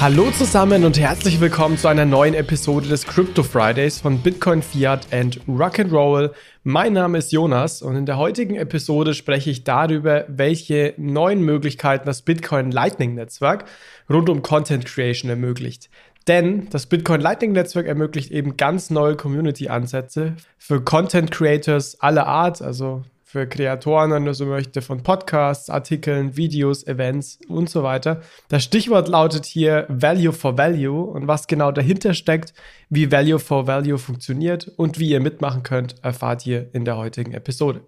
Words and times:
Hallo 0.00 0.30
zusammen 0.30 0.86
und 0.86 0.98
herzlich 0.98 1.42
willkommen 1.42 1.76
zu 1.76 1.86
einer 1.86 2.06
neuen 2.06 2.32
Episode 2.32 2.88
des 2.88 3.04
Crypto 3.04 3.42
Fridays 3.42 4.00
von 4.00 4.16
Bitcoin 4.22 4.62
Fiat 4.62 5.06
and 5.12 5.38
Rock'n'Roll. 5.46 6.30
Mein 6.64 6.94
Name 6.94 7.18
ist 7.18 7.32
Jonas 7.32 7.82
und 7.82 7.96
in 7.96 8.06
der 8.06 8.16
heutigen 8.16 8.56
Episode 8.56 9.12
spreche 9.12 9.50
ich 9.50 9.62
darüber, 9.62 10.24
welche 10.28 10.94
neuen 10.96 11.42
Möglichkeiten 11.42 12.06
das 12.06 12.22
Bitcoin 12.22 12.70
Lightning 12.70 13.14
Netzwerk 13.14 13.66
rund 14.08 14.30
um 14.30 14.40
Content 14.40 14.86
Creation 14.86 15.28
ermöglicht. 15.28 15.90
Denn 16.26 16.70
das 16.70 16.86
Bitcoin 16.86 17.20
Lightning 17.20 17.52
Netzwerk 17.52 17.86
ermöglicht 17.86 18.30
eben 18.30 18.56
ganz 18.56 18.88
neue 18.88 19.16
Community-Ansätze 19.16 20.34
für 20.56 20.82
Content 20.82 21.30
Creators 21.30 22.00
aller 22.00 22.26
Art, 22.26 22.62
also 22.62 23.02
für 23.30 23.46
Kreatoren, 23.46 24.10
wenn 24.10 24.24
du 24.24 24.34
so 24.34 24.44
möchte, 24.44 24.82
von 24.82 25.04
Podcasts, 25.04 25.70
Artikeln, 25.70 26.36
Videos, 26.36 26.84
Events 26.84 27.38
und 27.48 27.70
so 27.70 27.84
weiter. 27.84 28.22
Das 28.48 28.64
Stichwort 28.64 29.06
lautet 29.06 29.46
hier 29.46 29.86
Value 29.88 30.32
for 30.32 30.58
Value 30.58 31.04
und 31.04 31.28
was 31.28 31.46
genau 31.46 31.70
dahinter 31.70 32.12
steckt, 32.12 32.54
wie 32.88 33.12
Value 33.12 33.38
for 33.38 33.68
Value 33.68 33.98
funktioniert 33.98 34.72
und 34.76 34.98
wie 34.98 35.10
ihr 35.10 35.20
mitmachen 35.20 35.62
könnt, 35.62 35.94
erfahrt 36.02 36.44
ihr 36.44 36.70
in 36.72 36.84
der 36.84 36.96
heutigen 36.96 37.32
Episode. 37.32 37.82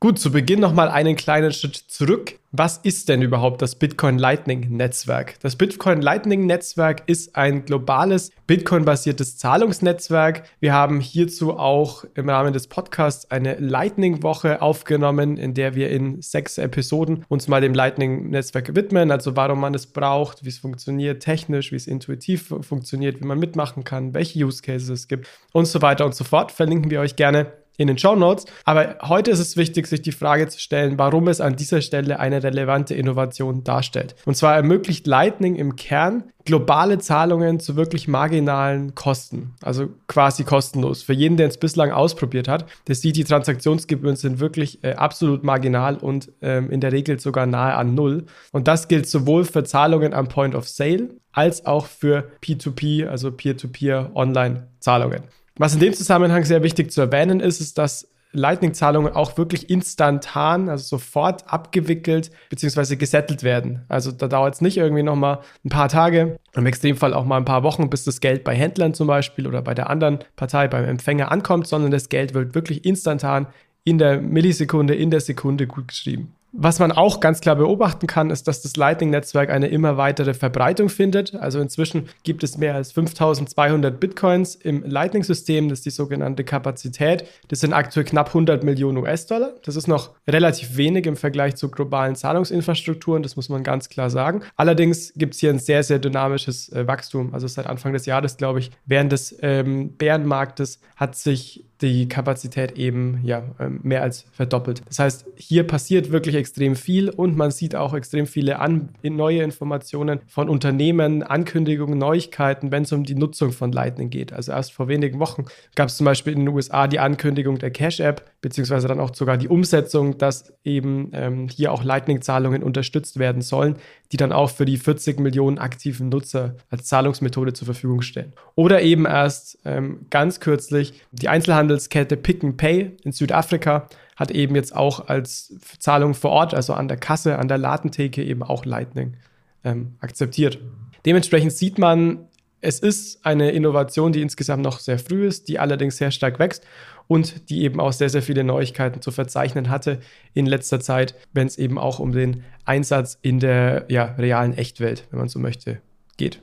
Gut, 0.00 0.20
zu 0.20 0.30
Beginn 0.30 0.60
nochmal 0.60 0.90
einen 0.90 1.16
kleinen 1.16 1.50
Schritt 1.50 1.74
zurück. 1.74 2.38
Was 2.52 2.78
ist 2.78 3.08
denn 3.08 3.20
überhaupt 3.20 3.60
das 3.62 3.74
Bitcoin 3.74 4.16
Lightning 4.16 4.68
Netzwerk? 4.70 5.40
Das 5.40 5.56
Bitcoin 5.56 6.00
Lightning 6.00 6.46
Netzwerk 6.46 7.02
ist 7.06 7.34
ein 7.34 7.64
globales 7.64 8.30
Bitcoin-basiertes 8.46 9.38
Zahlungsnetzwerk. 9.38 10.44
Wir 10.60 10.72
haben 10.72 11.00
hierzu 11.00 11.58
auch 11.58 12.04
im 12.14 12.28
Rahmen 12.28 12.52
des 12.52 12.68
Podcasts 12.68 13.28
eine 13.32 13.56
Lightning-Woche 13.56 14.62
aufgenommen, 14.62 15.36
in 15.36 15.52
der 15.54 15.74
wir 15.74 15.90
in 15.90 16.22
sechs 16.22 16.58
Episoden 16.58 17.24
uns 17.26 17.48
mal 17.48 17.60
dem 17.60 17.74
Lightning-Netzwerk 17.74 18.76
widmen, 18.76 19.10
also 19.10 19.34
warum 19.34 19.58
man 19.58 19.74
es 19.74 19.88
braucht, 19.88 20.44
wie 20.44 20.50
es 20.50 20.58
funktioniert, 20.58 21.24
technisch, 21.24 21.72
wie 21.72 21.76
es 21.76 21.88
intuitiv 21.88 22.54
funktioniert, 22.60 23.20
wie 23.20 23.26
man 23.26 23.40
mitmachen 23.40 23.82
kann, 23.82 24.14
welche 24.14 24.44
Use 24.44 24.62
Cases 24.62 24.90
es 24.90 25.08
gibt 25.08 25.26
und 25.52 25.66
so 25.66 25.82
weiter 25.82 26.06
und 26.06 26.14
so 26.14 26.22
fort. 26.22 26.52
Verlinken 26.52 26.88
wir 26.88 27.00
euch 27.00 27.16
gerne 27.16 27.52
in 27.78 27.86
den 27.86 27.96
Show 27.96 28.14
Notes. 28.14 28.44
Aber 28.64 28.96
heute 29.02 29.30
ist 29.30 29.38
es 29.38 29.56
wichtig, 29.56 29.86
sich 29.86 30.02
die 30.02 30.12
Frage 30.12 30.48
zu 30.48 30.60
stellen, 30.60 30.98
warum 30.98 31.28
es 31.28 31.40
an 31.40 31.56
dieser 31.56 31.80
Stelle 31.80 32.20
eine 32.20 32.42
relevante 32.42 32.94
Innovation 32.94 33.64
darstellt. 33.64 34.14
Und 34.26 34.36
zwar 34.36 34.56
ermöglicht 34.56 35.06
Lightning 35.06 35.56
im 35.56 35.76
Kern 35.76 36.24
globale 36.44 36.98
Zahlungen 36.98 37.60
zu 37.60 37.76
wirklich 37.76 38.08
marginalen 38.08 38.94
Kosten, 38.94 39.54
also 39.62 39.88
quasi 40.06 40.44
kostenlos. 40.44 41.02
Für 41.02 41.12
jeden, 41.12 41.36
der 41.36 41.46
es 41.46 41.58
bislang 41.58 41.90
ausprobiert 41.90 42.48
hat, 42.48 42.64
der 42.88 42.94
sieht, 42.94 43.16
die 43.16 43.24
Transaktionsgebühren 43.24 44.16
sind 44.16 44.40
wirklich 44.40 44.82
äh, 44.82 44.94
absolut 44.94 45.44
marginal 45.44 45.98
und 45.98 46.32
ähm, 46.40 46.70
in 46.70 46.80
der 46.80 46.92
Regel 46.92 47.20
sogar 47.20 47.46
nahe 47.46 47.74
an 47.74 47.94
Null. 47.94 48.24
Und 48.50 48.66
das 48.66 48.88
gilt 48.88 49.06
sowohl 49.06 49.44
für 49.44 49.62
Zahlungen 49.62 50.14
am 50.14 50.28
Point 50.28 50.54
of 50.54 50.66
Sale 50.66 51.10
als 51.32 51.66
auch 51.66 51.86
für 51.86 52.30
P2P, 52.42 53.06
also 53.06 53.30
Peer-to-Peer-Online-Zahlungen. 53.30 55.24
Was 55.58 55.74
in 55.74 55.80
dem 55.80 55.92
Zusammenhang 55.92 56.44
sehr 56.44 56.62
wichtig 56.62 56.92
zu 56.92 57.00
erwähnen 57.00 57.40
ist, 57.40 57.60
ist, 57.60 57.78
dass 57.78 58.08
Lightning-Zahlungen 58.32 59.14
auch 59.14 59.36
wirklich 59.38 59.70
instantan, 59.70 60.68
also 60.68 60.84
sofort 60.84 61.50
abgewickelt 61.52 62.30
bzw. 62.50 62.96
gesettelt 62.96 63.42
werden. 63.42 63.84
Also 63.88 64.12
da 64.12 64.28
dauert 64.28 64.54
es 64.54 64.60
nicht 64.60 64.76
irgendwie 64.76 65.02
nochmal 65.02 65.40
ein 65.64 65.70
paar 65.70 65.88
Tage, 65.88 66.38
im 66.54 66.66
Extremfall 66.66 67.14
auch 67.14 67.24
mal 67.24 67.38
ein 67.38 67.44
paar 67.44 67.62
Wochen, 67.62 67.88
bis 67.90 68.04
das 68.04 68.20
Geld 68.20 68.44
bei 68.44 68.54
Händlern 68.54 68.94
zum 68.94 69.06
Beispiel 69.06 69.46
oder 69.46 69.62
bei 69.62 69.74
der 69.74 69.88
anderen 69.90 70.20
Partei, 70.36 70.68
beim 70.68 70.84
Empfänger 70.84 71.32
ankommt, 71.32 71.66
sondern 71.66 71.90
das 71.90 72.08
Geld 72.08 72.34
wird 72.34 72.54
wirklich 72.54 72.84
instantan 72.84 73.46
in 73.84 73.98
der 73.98 74.20
Millisekunde, 74.20 74.94
in 74.94 75.10
der 75.10 75.20
Sekunde 75.20 75.66
gut 75.66 75.88
geschrieben. 75.88 76.34
Was 76.52 76.78
man 76.78 76.92
auch 76.92 77.20
ganz 77.20 77.40
klar 77.42 77.56
beobachten 77.56 78.06
kann, 78.06 78.30
ist, 78.30 78.48
dass 78.48 78.62
das 78.62 78.74
Lightning-Netzwerk 78.76 79.50
eine 79.50 79.68
immer 79.68 79.98
weitere 79.98 80.32
Verbreitung 80.32 80.88
findet. 80.88 81.34
Also 81.34 81.60
inzwischen 81.60 82.08
gibt 82.22 82.42
es 82.42 82.56
mehr 82.56 82.74
als 82.74 82.92
5200 82.92 84.00
Bitcoins 84.00 84.54
im 84.54 84.82
Lightning-System. 84.82 85.68
Das 85.68 85.80
ist 85.80 85.86
die 85.86 85.90
sogenannte 85.90 86.44
Kapazität. 86.44 87.26
Das 87.48 87.60
sind 87.60 87.74
aktuell 87.74 88.06
knapp 88.06 88.28
100 88.28 88.64
Millionen 88.64 88.96
US-Dollar. 88.96 89.52
Das 89.62 89.76
ist 89.76 89.88
noch 89.88 90.14
relativ 90.26 90.78
wenig 90.78 91.04
im 91.04 91.16
Vergleich 91.16 91.56
zu 91.56 91.70
globalen 91.70 92.16
Zahlungsinfrastrukturen. 92.16 93.22
Das 93.22 93.36
muss 93.36 93.50
man 93.50 93.62
ganz 93.62 93.90
klar 93.90 94.08
sagen. 94.08 94.42
Allerdings 94.56 95.12
gibt 95.16 95.34
es 95.34 95.40
hier 95.40 95.50
ein 95.50 95.58
sehr, 95.58 95.82
sehr 95.82 95.98
dynamisches 95.98 96.72
äh, 96.72 96.86
Wachstum. 96.86 97.34
Also 97.34 97.46
seit 97.46 97.66
Anfang 97.66 97.92
des 97.92 98.06
Jahres, 98.06 98.38
glaube 98.38 98.60
ich, 98.60 98.70
während 98.86 99.12
des 99.12 99.36
ähm, 99.42 99.96
Bärenmarktes 99.98 100.80
hat 100.96 101.14
sich 101.14 101.67
die 101.80 102.08
Kapazität 102.08 102.72
eben 102.76 103.20
ja 103.22 103.42
ähm, 103.60 103.80
mehr 103.82 104.02
als 104.02 104.24
verdoppelt. 104.32 104.82
Das 104.88 104.98
heißt, 104.98 105.26
hier 105.36 105.64
passiert 105.64 106.10
wirklich 106.10 106.34
extrem 106.34 106.74
viel 106.74 107.08
und 107.08 107.36
man 107.36 107.50
sieht 107.50 107.76
auch 107.76 107.94
extrem 107.94 108.26
viele 108.26 108.58
an, 108.58 108.90
neue 109.02 109.42
Informationen 109.42 110.20
von 110.26 110.48
Unternehmen, 110.48 111.22
Ankündigungen, 111.22 111.98
Neuigkeiten, 111.98 112.72
wenn 112.72 112.82
es 112.82 112.92
um 112.92 113.04
die 113.04 113.14
Nutzung 113.14 113.52
von 113.52 113.72
Lightning 113.72 114.10
geht. 114.10 114.32
Also 114.32 114.52
erst 114.52 114.72
vor 114.72 114.88
wenigen 114.88 115.18
Wochen 115.20 115.44
gab 115.74 115.88
es 115.88 115.96
zum 115.96 116.04
Beispiel 116.04 116.32
in 116.32 116.40
den 116.40 116.48
USA 116.48 116.86
die 116.88 116.98
Ankündigung 116.98 117.58
der 117.58 117.70
Cash 117.70 118.00
App, 118.00 118.30
beziehungsweise 118.40 118.88
dann 118.88 119.00
auch 119.00 119.14
sogar 119.14 119.36
die 119.36 119.48
Umsetzung, 119.48 120.18
dass 120.18 120.52
eben 120.64 121.10
ähm, 121.12 121.48
hier 121.48 121.72
auch 121.72 121.84
Lightning-Zahlungen 121.84 122.62
unterstützt 122.62 123.18
werden 123.18 123.42
sollen, 123.42 123.76
die 124.12 124.16
dann 124.16 124.32
auch 124.32 124.50
für 124.50 124.64
die 124.64 124.76
40 124.76 125.20
Millionen 125.20 125.58
aktiven 125.58 126.08
Nutzer 126.08 126.56
als 126.70 126.84
Zahlungsmethode 126.86 127.52
zur 127.52 127.66
Verfügung 127.66 128.02
stellen. 128.02 128.32
Oder 128.54 128.82
eben 128.82 129.04
erst 129.04 129.58
ähm, 129.64 130.06
ganz 130.10 130.40
kürzlich 130.40 130.94
die 131.12 131.28
Einzelhandelskette 131.68 132.16
Pick 132.16 132.42
and 132.42 132.56
Pay 132.56 132.96
in 133.04 133.12
Südafrika 133.12 133.88
hat 134.16 134.30
eben 134.30 134.54
jetzt 134.54 134.74
auch 134.74 135.08
als 135.08 135.54
Zahlung 135.78 136.14
vor 136.14 136.30
Ort, 136.30 136.54
also 136.54 136.72
an 136.72 136.88
der 136.88 136.96
Kasse, 136.96 137.38
an 137.38 137.48
der 137.48 137.58
Ladentheke 137.58 138.22
eben 138.24 138.42
auch 138.42 138.64
Lightning 138.64 139.16
ähm, 139.64 139.94
akzeptiert. 140.00 140.58
Dementsprechend 141.06 141.52
sieht 141.52 141.78
man, 141.78 142.26
es 142.60 142.80
ist 142.80 143.24
eine 143.24 143.50
Innovation, 143.52 144.12
die 144.12 144.22
insgesamt 144.22 144.64
noch 144.64 144.80
sehr 144.80 144.98
früh 144.98 145.26
ist, 145.26 145.48
die 145.48 145.58
allerdings 145.58 145.96
sehr 145.96 146.10
stark 146.10 146.38
wächst 146.40 146.64
und 147.06 147.48
die 147.50 147.62
eben 147.62 147.78
auch 147.80 147.92
sehr, 147.92 148.08
sehr 148.08 148.22
viele 148.22 148.42
Neuigkeiten 148.42 149.00
zu 149.00 149.12
verzeichnen 149.12 149.70
hatte 149.70 150.00
in 150.34 150.46
letzter 150.46 150.80
Zeit, 150.80 151.14
wenn 151.32 151.46
es 151.46 151.56
eben 151.56 151.78
auch 151.78 152.00
um 152.00 152.12
den 152.12 152.42
Einsatz 152.64 153.18
in 153.22 153.38
der 153.38 153.84
ja, 153.88 154.16
realen 154.18 154.54
Echtwelt, 154.54 155.04
wenn 155.10 155.20
man 155.20 155.28
so 155.28 155.38
möchte, 155.38 155.80
geht. 156.16 156.40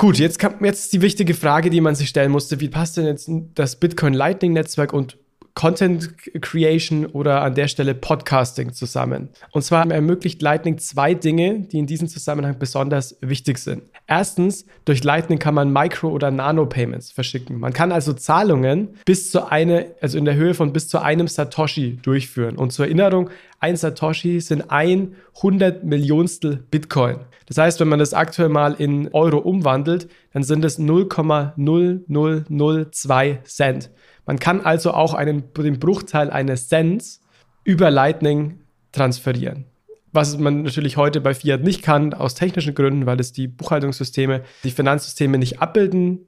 Gut, 0.00 0.18
jetzt 0.18 0.38
kam 0.38 0.64
jetzt 0.64 0.94
die 0.94 1.02
wichtige 1.02 1.34
Frage, 1.34 1.68
die 1.68 1.82
man 1.82 1.94
sich 1.94 2.08
stellen 2.08 2.32
musste. 2.32 2.58
Wie 2.58 2.70
passt 2.70 2.96
denn 2.96 3.04
jetzt 3.04 3.30
das 3.54 3.76
Bitcoin 3.76 4.14
Lightning 4.14 4.54
Netzwerk 4.54 4.94
und 4.94 5.18
Content 5.54 6.16
Creation 6.40 7.04
oder 7.04 7.42
an 7.42 7.54
der 7.54 7.68
Stelle 7.68 7.94
Podcasting 7.94 8.72
zusammen. 8.72 9.28
Und 9.52 9.62
zwar 9.62 9.90
ermöglicht 9.90 10.40
Lightning 10.40 10.78
zwei 10.78 11.12
Dinge, 11.12 11.60
die 11.60 11.78
in 11.78 11.86
diesem 11.86 12.08
Zusammenhang 12.08 12.58
besonders 12.58 13.18
wichtig 13.20 13.58
sind. 13.58 13.82
Erstens, 14.06 14.64
durch 14.84 15.04
Lightning 15.04 15.38
kann 15.38 15.54
man 15.54 15.70
Micro- 15.72 16.12
oder 16.12 16.30
Nano-Payments 16.30 17.12
verschicken. 17.12 17.58
Man 17.58 17.72
kann 17.72 17.92
also 17.92 18.12
Zahlungen 18.12 18.96
bis 19.04 19.30
zu 19.30 19.50
eine, 19.50 19.94
also 20.00 20.16
in 20.16 20.24
der 20.24 20.36
Höhe 20.36 20.54
von 20.54 20.72
bis 20.72 20.88
zu 20.88 20.98
einem 21.00 21.28
Satoshi 21.28 21.98
durchführen. 22.00 22.56
Und 22.56 22.72
zur 22.72 22.86
Erinnerung, 22.86 23.28
ein 23.60 23.76
Satoshi 23.76 24.40
sind 24.40 24.70
ein 24.70 25.14
hundert 25.42 25.84
Millionstel 25.84 26.64
Bitcoin. 26.70 27.18
Das 27.46 27.58
heißt, 27.58 27.78
wenn 27.80 27.88
man 27.88 27.98
das 27.98 28.14
aktuell 28.14 28.48
mal 28.48 28.72
in 28.74 29.12
Euro 29.12 29.36
umwandelt, 29.38 30.08
dann 30.32 30.42
sind 30.42 30.64
es 30.64 30.78
0,0002 30.78 33.44
Cent. 33.44 33.90
Man 34.24 34.38
kann 34.38 34.62
also 34.62 34.92
auch 34.92 35.12
einen, 35.12 35.52
den 35.54 35.78
Bruchteil 35.78 36.30
eines 36.30 36.68
Cents 36.68 37.20
über 37.64 37.90
Lightning 37.90 38.60
transferieren. 38.92 39.66
Was 40.12 40.38
man 40.38 40.62
natürlich 40.62 40.96
heute 40.96 41.20
bei 41.20 41.34
Fiat 41.34 41.62
nicht 41.62 41.82
kann, 41.82 42.14
aus 42.14 42.34
technischen 42.34 42.74
Gründen, 42.74 43.04
weil 43.06 43.20
es 43.20 43.32
die 43.32 43.46
Buchhaltungssysteme, 43.46 44.42
die 44.64 44.70
Finanzsysteme 44.70 45.36
nicht 45.38 45.60
abbilden 45.60 46.26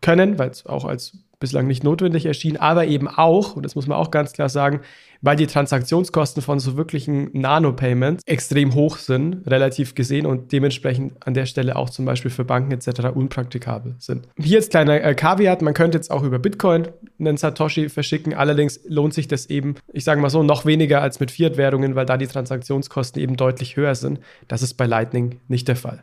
können, 0.00 0.38
weil 0.38 0.50
es 0.50 0.64
auch 0.64 0.84
als 0.84 1.18
bislang 1.40 1.66
nicht 1.66 1.84
notwendig 1.84 2.26
erschien, 2.26 2.56
aber 2.56 2.86
eben 2.86 3.08
auch, 3.08 3.56
und 3.56 3.64
das 3.64 3.74
muss 3.74 3.86
man 3.86 3.96
auch 3.96 4.10
ganz 4.10 4.32
klar 4.32 4.48
sagen, 4.48 4.80
weil 5.20 5.36
die 5.36 5.46
Transaktionskosten 5.46 6.42
von 6.42 6.60
so 6.60 6.76
wirklichen 6.76 7.30
Nano-Payments 7.32 8.22
extrem 8.26 8.74
hoch 8.74 8.98
sind, 8.98 9.46
relativ 9.46 9.94
gesehen 9.94 10.26
und 10.26 10.52
dementsprechend 10.52 11.14
an 11.26 11.34
der 11.34 11.46
Stelle 11.46 11.76
auch 11.76 11.90
zum 11.90 12.04
Beispiel 12.04 12.30
für 12.30 12.44
Banken 12.44 12.72
etc. 12.72 13.08
unpraktikabel 13.14 13.96
sind. 13.98 14.28
Hier 14.36 14.58
jetzt 14.58 14.70
kleiner 14.70 15.02
äh, 15.02 15.14
man 15.62 15.74
könnte 15.74 15.98
jetzt 15.98 16.10
auch 16.10 16.22
über 16.22 16.38
Bitcoin 16.38 16.88
einen 17.18 17.36
Satoshi 17.36 17.88
verschicken, 17.88 18.34
allerdings 18.34 18.80
lohnt 18.86 19.14
sich 19.14 19.28
das 19.28 19.46
eben, 19.46 19.76
ich 19.92 20.04
sage 20.04 20.20
mal 20.20 20.30
so, 20.30 20.42
noch 20.42 20.66
weniger 20.66 21.02
als 21.02 21.20
mit 21.20 21.30
Fiat-Währungen, 21.30 21.94
weil 21.94 22.06
da 22.06 22.16
die 22.16 22.26
Transaktionskosten 22.26 23.20
eben 23.20 23.36
deutlich 23.36 23.76
höher 23.76 23.94
sind. 23.94 24.20
Das 24.46 24.62
ist 24.62 24.74
bei 24.74 24.86
Lightning 24.86 25.40
nicht 25.48 25.68
der 25.68 25.76
Fall. 25.76 26.02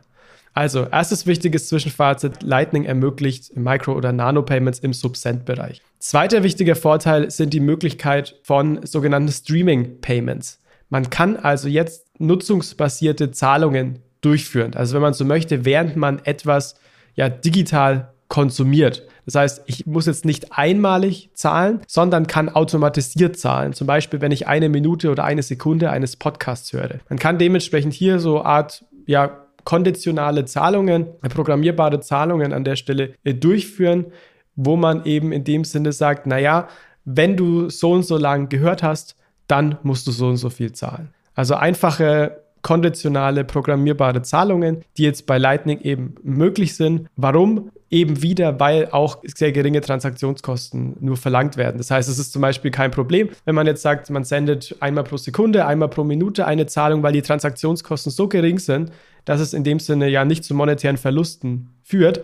Also, 0.56 0.86
erstes 0.90 1.26
wichtiges 1.26 1.68
Zwischenfazit: 1.68 2.42
Lightning 2.42 2.84
ermöglicht 2.84 3.54
Micro- 3.54 3.94
oder 3.94 4.10
Nano-Payments 4.12 4.78
im 4.78 4.94
Subcent-Bereich. 4.94 5.82
Zweiter 5.98 6.42
wichtiger 6.42 6.74
Vorteil 6.74 7.30
sind 7.30 7.52
die 7.52 7.60
Möglichkeit 7.60 8.36
von 8.42 8.80
sogenannten 8.86 9.30
Streaming-Payments. 9.30 10.58
Man 10.88 11.10
kann 11.10 11.36
also 11.36 11.68
jetzt 11.68 12.06
nutzungsbasierte 12.18 13.32
Zahlungen 13.32 13.98
durchführen. 14.22 14.72
Also, 14.74 14.94
wenn 14.94 15.02
man 15.02 15.12
so 15.12 15.26
möchte, 15.26 15.66
während 15.66 15.96
man 15.96 16.24
etwas 16.24 16.76
ja 17.16 17.28
digital 17.28 18.14
konsumiert. 18.28 19.06
Das 19.26 19.34
heißt, 19.34 19.62
ich 19.66 19.84
muss 19.84 20.06
jetzt 20.06 20.24
nicht 20.24 20.52
einmalig 20.52 21.28
zahlen, 21.34 21.80
sondern 21.86 22.26
kann 22.26 22.48
automatisiert 22.48 23.36
zahlen. 23.38 23.74
Zum 23.74 23.86
Beispiel, 23.86 24.22
wenn 24.22 24.32
ich 24.32 24.46
eine 24.46 24.70
Minute 24.70 25.10
oder 25.10 25.24
eine 25.24 25.42
Sekunde 25.42 25.90
eines 25.90 26.16
Podcasts 26.16 26.72
höre. 26.72 27.00
Man 27.10 27.18
kann 27.18 27.36
dementsprechend 27.36 27.92
hier 27.92 28.20
so 28.20 28.42
Art 28.42 28.86
ja, 29.06 29.45
konditionale 29.66 30.44
Zahlungen, 30.44 31.08
programmierbare 31.28 32.00
Zahlungen 32.00 32.52
an 32.52 32.62
der 32.64 32.76
Stelle 32.76 33.14
äh, 33.24 33.34
durchführen, 33.34 34.06
wo 34.54 34.76
man 34.76 35.04
eben 35.04 35.32
in 35.32 35.44
dem 35.44 35.64
Sinne 35.64 35.92
sagt, 35.92 36.26
naja, 36.26 36.68
wenn 37.04 37.36
du 37.36 37.68
so 37.68 37.92
und 37.92 38.04
so 38.04 38.16
lang 38.16 38.48
gehört 38.48 38.82
hast, 38.82 39.16
dann 39.48 39.76
musst 39.82 40.06
du 40.06 40.12
so 40.12 40.28
und 40.28 40.36
so 40.36 40.50
viel 40.50 40.72
zahlen. 40.72 41.10
Also 41.34 41.56
einfache 41.56 42.42
konditionale 42.66 43.44
programmierbare 43.44 44.22
Zahlungen, 44.22 44.82
die 44.96 45.04
jetzt 45.04 45.26
bei 45.26 45.38
Lightning 45.38 45.82
eben 45.82 46.16
möglich 46.24 46.74
sind. 46.74 47.06
Warum? 47.14 47.70
Eben 47.90 48.22
wieder, 48.22 48.58
weil 48.58 48.88
auch 48.90 49.22
sehr 49.22 49.52
geringe 49.52 49.80
Transaktionskosten 49.82 50.96
nur 50.98 51.16
verlangt 51.16 51.56
werden. 51.56 51.78
Das 51.78 51.92
heißt, 51.92 52.08
es 52.08 52.18
ist 52.18 52.32
zum 52.32 52.42
Beispiel 52.42 52.72
kein 52.72 52.90
Problem, 52.90 53.28
wenn 53.44 53.54
man 53.54 53.68
jetzt 53.68 53.82
sagt, 53.82 54.10
man 54.10 54.24
sendet 54.24 54.74
einmal 54.80 55.04
pro 55.04 55.16
Sekunde, 55.16 55.64
einmal 55.64 55.88
pro 55.88 56.02
Minute 56.02 56.44
eine 56.44 56.66
Zahlung, 56.66 57.04
weil 57.04 57.12
die 57.12 57.22
Transaktionskosten 57.22 58.10
so 58.10 58.26
gering 58.26 58.58
sind, 58.58 58.90
dass 59.24 59.40
es 59.40 59.54
in 59.54 59.62
dem 59.62 59.78
Sinne 59.78 60.08
ja 60.08 60.24
nicht 60.24 60.42
zu 60.42 60.52
monetären 60.52 60.96
Verlusten 60.96 61.70
führt. 61.84 62.22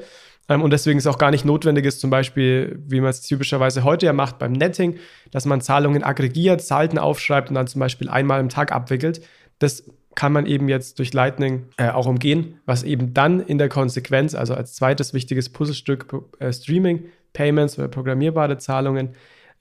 Ähm, 0.48 0.60
und 0.60 0.72
deswegen 0.72 0.98
ist 0.98 1.06
auch 1.06 1.18
gar 1.18 1.30
nicht 1.30 1.44
notwendig 1.44 1.86
ist, 1.86 2.00
zum 2.00 2.10
Beispiel, 2.10 2.82
wie 2.88 3.00
man 3.00 3.10
es 3.10 3.20
typischerweise 3.20 3.84
heute 3.84 4.06
ja 4.06 4.12
macht 4.12 4.40
beim 4.40 4.50
Netting, 4.50 4.96
dass 5.30 5.44
man 5.44 5.60
Zahlungen 5.60 6.02
aggregiert, 6.02 6.62
Salten 6.62 6.98
aufschreibt 6.98 7.48
und 7.48 7.54
dann 7.54 7.68
zum 7.68 7.78
Beispiel 7.78 8.08
einmal 8.08 8.40
im 8.40 8.48
Tag 8.48 8.72
abwickelt. 8.72 9.22
Das 9.60 9.84
kann 10.14 10.32
man 10.32 10.46
eben 10.46 10.68
jetzt 10.68 10.98
durch 10.98 11.12
Lightning 11.12 11.66
äh, 11.76 11.88
auch 11.88 12.06
umgehen, 12.06 12.60
was 12.66 12.82
eben 12.82 13.14
dann 13.14 13.40
in 13.40 13.58
der 13.58 13.68
Konsequenz, 13.68 14.34
also 14.34 14.54
als 14.54 14.74
zweites 14.74 15.14
wichtiges 15.14 15.48
Puzzlestück 15.48 16.06
äh, 16.38 16.52
Streaming, 16.52 17.04
Payments 17.32 17.78
oder 17.78 17.88
programmierbare 17.88 18.58
Zahlungen, 18.58 19.10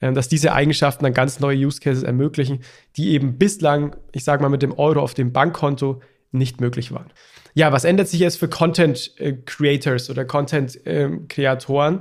äh, 0.00 0.12
dass 0.12 0.28
diese 0.28 0.52
Eigenschaften 0.52 1.04
dann 1.04 1.14
ganz 1.14 1.40
neue 1.40 1.56
Use 1.56 1.80
Cases 1.80 2.02
ermöglichen, 2.02 2.60
die 2.96 3.10
eben 3.10 3.38
bislang, 3.38 3.96
ich 4.12 4.24
sage 4.24 4.42
mal, 4.42 4.48
mit 4.48 4.62
dem 4.62 4.72
Euro 4.72 5.00
auf 5.00 5.14
dem 5.14 5.32
Bankkonto 5.32 6.02
nicht 6.32 6.60
möglich 6.60 6.92
waren. 6.92 7.10
Ja, 7.54 7.72
was 7.72 7.84
ändert 7.84 8.08
sich 8.08 8.20
jetzt 8.20 8.38
für 8.38 8.48
Content 8.48 9.12
äh, 9.18 9.34
Creators 9.44 10.10
oder 10.10 10.24
Content 10.24 10.78
ähm, 10.86 11.28
Kreatoren, 11.28 12.00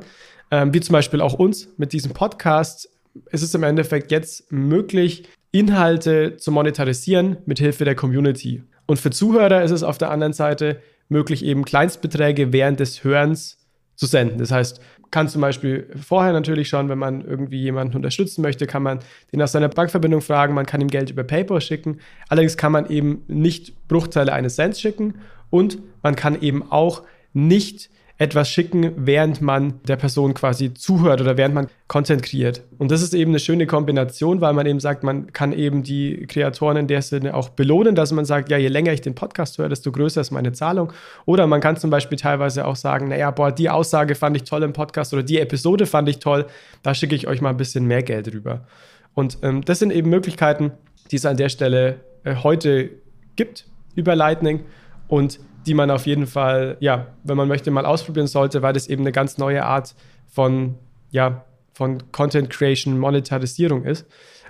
ähm, 0.50 0.74
wie 0.74 0.80
zum 0.80 0.94
Beispiel 0.94 1.22
auch 1.22 1.34
uns 1.34 1.70
mit 1.78 1.94
diesem 1.94 2.14
Podcast? 2.14 2.90
Es 3.26 3.42
ist 3.42 3.54
im 3.56 3.64
Endeffekt 3.64 4.12
jetzt 4.12 4.52
möglich, 4.52 5.28
Inhalte 5.52 6.38
zu 6.38 6.52
monetarisieren 6.52 7.38
mit 7.46 7.60
Hilfe 7.60 7.86
der 7.86 7.96
Community. 7.96 8.64
Und 8.86 9.00
für 9.00 9.12
Zuhörer 9.12 9.64
ist 9.64 9.72
es 9.72 9.84
auf 9.84 9.98
der 9.98 10.12
anderen 10.12 10.34
Seite 10.34 10.82
möglich, 11.10 11.44
eben 11.44 11.66
Kleinstbeträge 11.66 12.54
während 12.54 12.80
des 12.80 13.04
Hörens 13.04 13.58
zu 13.96 14.06
senden. 14.06 14.40
Das 14.40 14.52
heißt, 14.52 14.82
kann 15.12 15.28
zum 15.28 15.42
Beispiel 15.42 15.88
vorher 16.02 16.32
natürlich 16.32 16.70
schon, 16.70 16.88
wenn 16.88 16.98
man 16.98 17.22
irgendwie 17.26 17.62
jemanden 17.62 17.98
unterstützen 17.98 18.42
möchte, 18.42 18.66
kann 18.66 18.82
man 18.82 19.00
den 19.32 19.40
nach 19.40 19.50
seiner 19.50 19.68
Bankverbindung 19.68 20.22
fragen, 20.22 20.54
man 20.54 20.66
kann 20.66 20.80
ihm 20.80 20.88
Geld 20.88 21.10
über 21.10 21.24
PayPal 21.24 21.60
schicken. 21.60 22.00
Allerdings 22.30 22.56
kann 22.56 22.72
man 22.72 22.90
eben 22.90 23.24
nicht 23.28 23.88
Bruchteile 23.90 24.32
eines 24.32 24.56
Cents 24.56 24.80
schicken 24.80 25.16
und 25.50 25.80
man 26.02 26.16
kann 26.16 26.42
eben 26.42 26.72
auch 26.72 27.04
nicht 27.34 27.90
etwas 28.22 28.50
schicken, 28.50 28.94
während 28.98 29.42
man 29.42 29.82
der 29.88 29.96
Person 29.96 30.36
quasi 30.36 30.76
zuhört 30.76 31.22
oder 31.22 31.38
während 31.38 31.56
man 31.56 31.70
Content 31.88 32.22
kreiert. 32.22 32.62
Und 32.78 32.92
das 32.92 33.02
ist 33.02 33.16
eben 33.16 33.32
eine 33.32 33.40
schöne 33.40 33.66
Kombination, 33.66 34.42
weil 34.42 34.54
man 34.54 34.68
eben 34.68 34.80
sagt, 34.80 35.04
man 35.04 35.34
kann 35.34 35.54
eben 35.54 35.82
die 35.82 36.28
Kreatoren 36.28 36.78
in 36.78 36.88
der 36.88 37.02
Sinne 37.02 37.34
auch 37.34 37.50
belohnen, 37.50 37.96
dass 37.96 38.12
man 38.12 38.24
sagt, 38.24 38.52
ja, 38.52 38.58
je 38.58 38.68
länger 38.68 38.94
ich 38.94 39.02
den 39.02 39.16
Podcast 39.16 39.58
höre, 39.58 39.70
desto 39.70 39.92
größer 39.92 40.22
ist 40.22 40.30
meine 40.30 40.52
Zahlung. 40.52 40.94
Oder 41.26 41.48
man 41.48 41.62
kann 41.62 41.78
zum 41.78 41.90
Beispiel 41.90 42.16
teilweise 42.16 42.68
auch 42.68 42.76
sagen, 42.76 43.08
naja, 43.08 43.32
boah, 43.32 43.52
die 43.52 43.72
Aussage 43.72 44.14
fand 44.14 44.38
ich 44.38 44.44
toll 44.44 44.62
im 44.62 44.74
Podcast 44.74 45.16
oder 45.16 45.24
die 45.24 45.40
Episode 45.40 45.88
fand 45.88 46.08
ich 46.08 46.20
toll, 46.20 46.46
da 46.84 46.94
schicke 46.94 47.16
ich 47.16 47.28
euch 47.28 47.42
mal 47.42 47.50
ein 47.50 47.58
bisschen 47.58 47.86
mehr 47.86 48.04
Geld 48.04 48.32
rüber. 48.32 48.68
Und 49.16 49.40
ähm, 49.42 49.66
das 49.66 49.80
sind 49.80 49.92
eben 49.92 50.12
Möglichkeiten, 50.12 50.74
die 51.10 51.16
es 51.16 51.26
an 51.26 51.38
der 51.38 51.50
Stelle 51.50 52.02
äh, 52.24 52.36
heute 52.44 52.92
gibt 53.36 53.66
über 53.96 54.16
Lightning. 54.16 54.60
Und 55.08 55.40
die 55.66 55.74
man 55.74 55.92
auf 55.92 56.06
jeden 56.06 56.28
Fall, 56.28 56.78
ja, 56.80 57.08
wenn 57.24 57.38
man 57.38 57.48
möchte, 57.48 57.72
mal 57.72 57.86
ausprobieren 57.86 58.28
sollte, 58.28 58.62
weil 58.62 58.74
das 58.74 58.88
eben 58.88 59.04
eine 59.04 59.12
ganz 59.12 59.38
neue 59.38 59.64
Art 59.66 59.96
von, 60.28 60.76
ja, 61.12 61.46
von 61.74 62.12
Content 62.12 62.50
Creation, 62.50 62.98
Monetarisierung 62.98 63.86
ist, 63.86 64.06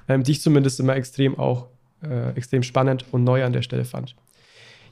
ähm, 0.07 0.23
die 0.23 0.31
ich 0.31 0.41
zumindest 0.41 0.79
immer 0.79 0.95
extrem 0.95 1.37
auch 1.37 1.67
äh, 2.03 2.31
extrem 2.35 2.63
spannend 2.63 3.05
und 3.11 3.23
neu 3.23 3.43
an 3.43 3.53
der 3.53 3.61
Stelle 3.61 3.85
fand. 3.85 4.15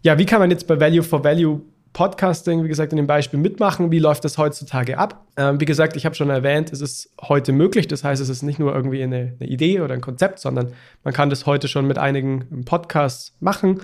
Ja, 0.04 0.18
wie 0.18 0.26
kann 0.26 0.40
man 0.40 0.52
jetzt 0.52 0.68
bei 0.68 0.80
Value 0.80 1.04
for 1.04 1.24
Value 1.24 1.62
Podcasting, 2.00 2.64
wie 2.64 2.70
gesagt, 2.70 2.94
in 2.94 2.96
dem 2.96 3.08
Beispiel 3.08 3.38
mitmachen. 3.38 3.92
Wie 3.92 4.00
läuft 4.00 4.24
das 4.24 4.38
heutzutage 4.38 4.98
ab? 4.98 5.26
Ähm, 5.36 5.60
wie 5.60 5.66
gesagt, 5.66 5.98
ich 5.98 6.06
habe 6.06 6.16
schon 6.16 6.30
erwähnt, 6.30 6.72
es 6.72 6.80
ist 6.80 7.12
heute 7.22 7.52
möglich. 7.52 7.90
Das 7.90 8.06
heißt, 8.06 8.22
es 8.22 8.30
ist 8.30 8.42
nicht 8.42 8.58
nur 8.58 8.74
irgendwie 8.74 9.04
eine, 9.04 9.36
eine, 9.38 9.50
Idee 9.50 9.82
oder 9.82 9.96
ein 9.96 10.00
Konzept, 10.00 10.40
sondern 10.40 10.72
man 11.04 11.14
kann 11.14 11.30
das 11.30 11.46
heute 11.46 11.68
schon 11.68 11.86
mit 11.88 11.98
einigen 11.98 12.64
Podcasts 12.64 13.36
machen. 13.42 13.82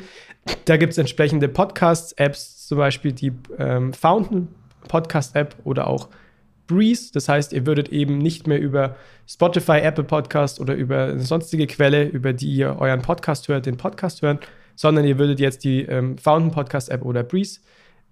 Da 0.63 0.77
gibt 0.77 0.93
es 0.93 0.97
entsprechende 0.97 1.49
Podcasts-Apps, 1.49 2.67
zum 2.67 2.77
Beispiel 2.77 3.11
die 3.11 3.33
ähm, 3.57 3.91
Fountain 3.91 4.47
Podcast-App 4.87 5.57
oder 5.65 5.87
auch 5.87 6.07
Breeze. 6.67 7.11
Das 7.11 7.27
heißt, 7.27 7.51
ihr 7.51 7.65
würdet 7.65 7.89
eben 7.89 8.17
nicht 8.17 8.47
mehr 8.47 8.61
über 8.61 8.95
Spotify, 9.27 9.79
Apple 9.79 10.05
Podcast 10.05 10.61
oder 10.61 10.73
über 10.73 11.07
eine 11.07 11.23
sonstige 11.23 11.67
Quelle, 11.67 12.05
über 12.05 12.31
die 12.31 12.47
ihr 12.47 12.77
euren 12.79 13.01
Podcast 13.01 13.49
hört, 13.49 13.65
den 13.65 13.75
Podcast 13.75 14.21
hören, 14.21 14.39
sondern 14.77 15.03
ihr 15.03 15.19
würdet 15.19 15.41
jetzt 15.41 15.65
die 15.65 15.81
ähm, 15.81 16.17
Fountain 16.17 16.51
Podcast 16.51 16.87
App 16.89 17.03
oder 17.03 17.21
Breeze 17.21 17.59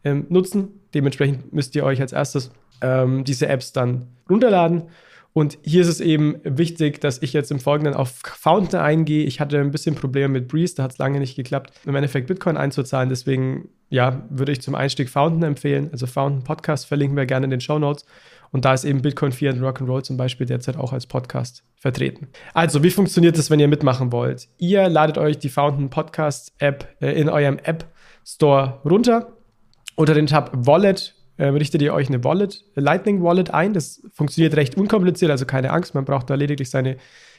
ähm, 0.03 0.25
nutzen. 0.29 0.79
Dementsprechend 0.93 1.53
müsst 1.53 1.75
ihr 1.75 1.83
euch 1.83 2.01
als 2.01 2.13
erstes 2.13 2.51
ähm, 2.81 3.23
diese 3.23 3.47
Apps 3.47 3.73
dann 3.73 4.07
runterladen. 4.29 4.83
Und 5.33 5.57
hier 5.63 5.81
ist 5.81 5.87
es 5.87 5.99
eben 5.99 6.35
wichtig, 6.43 7.01
dass 7.01 7.21
ich 7.23 7.33
jetzt 7.33 7.49
im 7.49 7.59
Folgenden 7.59 7.95
auf 7.95 8.21
Fountain 8.23 8.79
eingehe. 8.79 9.25
Ich 9.25 9.39
hatte 9.39 9.59
ein 9.59 9.71
bisschen 9.71 9.95
Probleme 9.95 10.27
mit 10.27 10.47
Breeze, 10.47 10.75
da 10.75 10.83
hat 10.83 10.91
es 10.91 10.99
lange 10.99 11.19
nicht 11.19 11.35
geklappt, 11.35 11.73
im 11.85 11.95
Endeffekt 11.95 12.27
Bitcoin 12.27 12.55
einzuzahlen. 12.55 13.09
Deswegen 13.09 13.69
ja, 13.89 14.23
würde 14.29 14.51
ich 14.51 14.61
zum 14.61 14.75
Einstieg 14.75 15.09
Fountain 15.09 15.41
empfehlen. 15.41 15.89
Also 15.91 16.05
Fountain 16.05 16.43
Podcast 16.43 16.85
verlinken 16.85 17.17
wir 17.17 17.25
gerne 17.25 17.45
in 17.45 17.49
den 17.49 17.61
Show 17.61 17.79
Notes. 17.79 18.05
Und 18.51 18.65
da 18.65 18.75
ist 18.75 18.85
eben 18.85 19.01
Bitcoin 19.01 19.31
4 19.31 19.53
und 19.53 19.61
Rock'n'Roll 19.61 20.03
zum 20.03 20.15
Beispiel 20.15 20.45
derzeit 20.45 20.77
auch 20.77 20.93
als 20.93 21.07
Podcast 21.07 21.63
vertreten. 21.75 22.27
Also, 22.53 22.83
wie 22.83 22.91
funktioniert 22.91 23.35
das, 23.35 23.49
wenn 23.49 23.59
ihr 23.59 23.67
mitmachen 23.67 24.11
wollt? 24.11 24.47
Ihr 24.59 24.87
ladet 24.89 25.17
euch 25.17 25.39
die 25.39 25.49
Fountain 25.49 25.89
Podcast 25.89 26.53
App 26.59 26.87
äh, 27.01 27.19
in 27.19 27.29
eurem 27.29 27.57
App 27.57 27.85
Store 28.23 28.79
runter 28.85 29.32
unter 29.95 30.13
den 30.13 30.27
Tab 30.27 30.51
Wallet 30.53 31.15
äh, 31.37 31.45
richtet 31.45 31.81
ihr 31.81 31.93
euch 31.93 32.09
eine 32.09 32.23
Wallet, 32.23 32.63
Lightning 32.75 33.23
Wallet 33.23 33.51
ein. 33.51 33.73
Das 33.73 34.01
funktioniert 34.13 34.55
recht 34.55 34.77
unkompliziert, 34.77 35.31
also 35.31 35.45
keine 35.45 35.71
Angst. 35.71 35.95
Man 35.95 36.05
braucht 36.05 36.29
da 36.29 36.35
lediglich 36.35 36.69
seine 36.69 36.97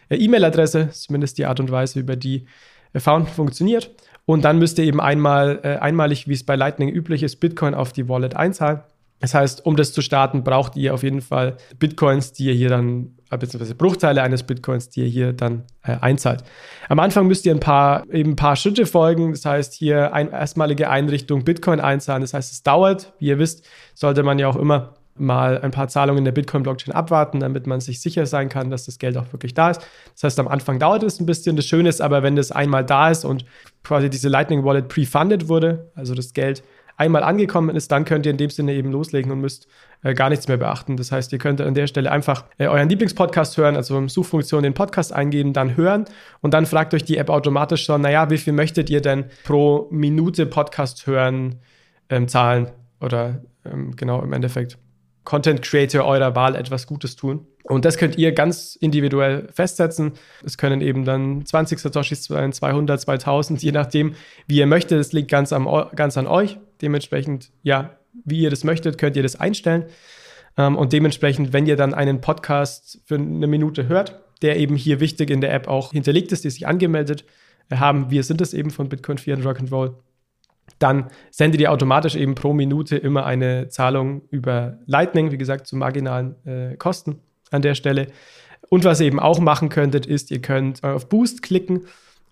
äh, 0.08 0.16
E-Mail-Adresse, 0.16 0.90
zumindest 0.90 1.38
die 1.38 1.46
Art 1.46 1.60
und 1.60 1.70
Weise, 1.70 2.00
über 2.00 2.16
die 2.16 2.46
äh, 2.92 3.00
Fountain 3.00 3.32
funktioniert. 3.32 3.90
Und 4.26 4.44
dann 4.44 4.58
müsst 4.58 4.78
ihr 4.78 4.84
eben 4.84 5.00
einmal, 5.00 5.60
äh, 5.62 5.76
einmalig, 5.76 6.28
wie 6.28 6.32
es 6.32 6.44
bei 6.44 6.56
Lightning 6.56 6.88
üblich 6.88 7.22
ist, 7.22 7.36
Bitcoin 7.36 7.74
auf 7.74 7.92
die 7.92 8.08
Wallet 8.08 8.34
einzahlen. 8.36 8.80
Das 9.20 9.34
heißt, 9.34 9.64
um 9.64 9.76
das 9.76 9.92
zu 9.92 10.02
starten, 10.02 10.44
braucht 10.44 10.76
ihr 10.76 10.92
auf 10.92 11.02
jeden 11.02 11.20
Fall 11.20 11.56
Bitcoins, 11.78 12.32
die 12.32 12.46
ihr 12.46 12.54
hier 12.54 12.68
dann 12.68 13.16
beziehungsweise 13.36 13.74
Bruchteile 13.74 14.22
eines 14.22 14.42
Bitcoins, 14.42 14.88
die 14.88 15.02
ihr 15.02 15.08
hier 15.08 15.32
dann 15.32 15.64
äh, 15.82 15.96
einzahlt. 16.00 16.44
Am 16.88 16.98
Anfang 16.98 17.26
müsst 17.26 17.46
ihr 17.46 17.52
ein 17.52 17.60
paar, 17.60 18.08
eben 18.10 18.32
ein 18.32 18.36
paar 18.36 18.56
Schritte 18.56 18.86
folgen. 18.86 19.32
Das 19.32 19.44
heißt, 19.44 19.74
hier 19.74 20.12
ein, 20.12 20.30
erstmalige 20.30 20.90
Einrichtung 20.90 21.44
Bitcoin 21.44 21.80
einzahlen. 21.80 22.22
Das 22.22 22.34
heißt, 22.34 22.52
es 22.52 22.62
dauert. 22.62 23.12
Wie 23.18 23.26
ihr 23.26 23.38
wisst, 23.38 23.66
sollte 23.94 24.22
man 24.22 24.38
ja 24.38 24.48
auch 24.48 24.56
immer 24.56 24.94
mal 25.16 25.60
ein 25.60 25.70
paar 25.70 25.88
Zahlungen 25.88 26.24
der 26.24 26.32
Bitcoin-Blockchain 26.32 26.92
abwarten, 26.94 27.40
damit 27.40 27.66
man 27.66 27.80
sich 27.80 28.00
sicher 28.00 28.26
sein 28.26 28.48
kann, 28.48 28.70
dass 28.70 28.86
das 28.86 28.98
Geld 28.98 29.16
auch 29.16 29.32
wirklich 29.32 29.54
da 29.54 29.70
ist. 29.70 29.80
Das 30.14 30.24
heißt, 30.24 30.40
am 30.40 30.48
Anfang 30.48 30.78
dauert 30.78 31.02
es 31.02 31.20
ein 31.20 31.26
bisschen. 31.26 31.56
Das 31.56 31.66
Schöne 31.66 31.88
ist 31.88 32.00
aber, 32.00 32.22
wenn 32.22 32.36
das 32.36 32.50
einmal 32.50 32.84
da 32.84 33.10
ist 33.10 33.24
und 33.24 33.44
quasi 33.84 34.10
diese 34.10 34.28
Lightning 34.28 34.64
Wallet 34.64 34.88
pre-funded 34.88 35.48
wurde, 35.48 35.90
also 35.94 36.14
das 36.14 36.32
Geld 36.32 36.64
einmal 36.96 37.22
angekommen 37.22 37.74
ist, 37.74 37.90
dann 37.92 38.04
könnt 38.04 38.26
ihr 38.26 38.30
in 38.30 38.38
dem 38.38 38.50
Sinne 38.50 38.72
eben 38.74 38.92
loslegen 38.92 39.30
und 39.32 39.40
müsst 39.40 39.66
äh, 40.02 40.14
gar 40.14 40.28
nichts 40.28 40.48
mehr 40.48 40.56
beachten. 40.56 40.96
Das 40.96 41.12
heißt, 41.12 41.32
ihr 41.32 41.38
könnt 41.38 41.60
an 41.60 41.74
der 41.74 41.86
Stelle 41.86 42.10
einfach 42.10 42.44
äh, 42.58 42.66
euren 42.66 42.88
Lieblingspodcast 42.88 43.56
hören, 43.56 43.76
also 43.76 43.98
in 43.98 44.08
Suchfunktion 44.08 44.62
den 44.62 44.74
Podcast 44.74 45.12
eingeben, 45.12 45.52
dann 45.52 45.76
hören 45.76 46.04
und 46.40 46.54
dann 46.54 46.66
fragt 46.66 46.94
euch 46.94 47.04
die 47.04 47.16
App 47.16 47.30
automatisch 47.30 47.84
schon, 47.84 48.02
naja, 48.02 48.30
wie 48.30 48.38
viel 48.38 48.52
möchtet 48.52 48.90
ihr 48.90 49.00
denn 49.00 49.24
pro 49.44 49.88
Minute 49.90 50.46
Podcast 50.46 51.06
hören 51.06 51.56
ähm, 52.08 52.28
zahlen 52.28 52.70
oder 53.00 53.42
ähm, 53.64 53.96
genau 53.96 54.22
im 54.22 54.32
Endeffekt 54.32 54.78
Content 55.24 55.62
Creator 55.62 56.04
eurer 56.04 56.34
Wahl 56.36 56.54
etwas 56.54 56.86
Gutes 56.86 57.16
tun. 57.16 57.46
Und 57.64 57.86
das 57.86 57.96
könnt 57.96 58.18
ihr 58.18 58.32
ganz 58.32 58.76
individuell 58.76 59.48
festsetzen. 59.52 60.12
Es 60.44 60.58
können 60.58 60.82
eben 60.82 61.06
dann 61.06 61.46
20 61.46 61.78
Satoshis 61.78 62.24
sein, 62.24 62.52
200, 62.52 63.00
2000, 63.00 63.62
je 63.62 63.72
nachdem, 63.72 64.14
wie 64.46 64.58
ihr 64.58 64.66
möchtet. 64.66 65.00
Das 65.00 65.12
liegt 65.12 65.30
ganz, 65.30 65.52
am, 65.52 65.66
ganz 65.96 66.18
an 66.18 66.26
euch. 66.26 66.58
Dementsprechend, 66.82 67.50
ja, 67.62 67.96
wie 68.24 68.40
ihr 68.40 68.50
das 68.50 68.64
möchtet, 68.64 68.98
könnt 68.98 69.16
ihr 69.16 69.22
das 69.22 69.36
einstellen. 69.36 69.86
Ähm, 70.58 70.76
und 70.76 70.92
dementsprechend, 70.92 71.54
wenn 71.54 71.66
ihr 71.66 71.76
dann 71.76 71.94
einen 71.94 72.20
Podcast 72.20 73.00
für 73.06 73.14
eine 73.14 73.46
Minute 73.46 73.88
hört, 73.88 74.20
der 74.42 74.58
eben 74.58 74.76
hier 74.76 75.00
wichtig 75.00 75.30
in 75.30 75.40
der 75.40 75.54
App 75.54 75.66
auch 75.66 75.92
hinterlegt 75.92 76.32
ist, 76.32 76.44
die 76.44 76.50
sich 76.50 76.66
angemeldet 76.66 77.24
haben, 77.72 78.10
wir 78.10 78.24
sind 78.24 78.42
es 78.42 78.52
eben 78.52 78.70
von 78.70 78.90
Bitcoin 78.90 79.16
4 79.16 79.38
und 79.38 79.46
Rock'n'Roll, 79.46 79.94
dann 80.78 81.06
sendet 81.30 81.62
ihr 81.62 81.72
automatisch 81.72 82.14
eben 82.14 82.34
pro 82.34 82.52
Minute 82.52 82.96
immer 82.96 83.24
eine 83.24 83.68
Zahlung 83.68 84.22
über 84.30 84.78
Lightning, 84.84 85.30
wie 85.30 85.38
gesagt, 85.38 85.66
zu 85.66 85.76
marginalen 85.76 86.34
äh, 86.44 86.76
Kosten 86.76 87.20
an 87.54 87.62
der 87.62 87.74
Stelle. 87.74 88.08
Und 88.68 88.84
was 88.84 89.00
ihr 89.00 89.06
eben 89.06 89.20
auch 89.20 89.38
machen 89.38 89.68
könntet, 89.68 90.06
ist, 90.06 90.30
ihr 90.30 90.40
könnt 90.40 90.82
auf 90.84 91.08
Boost 91.08 91.42
klicken 91.42 91.86